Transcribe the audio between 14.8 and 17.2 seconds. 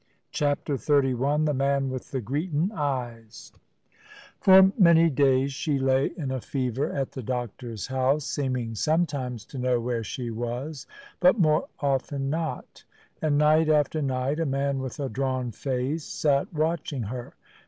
a drawn face sat watching